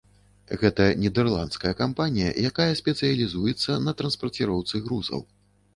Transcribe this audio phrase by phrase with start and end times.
[0.61, 5.21] Гэта нідэрландская кампанія, якая спецыялізуецца на транспарціроўцы грузаў.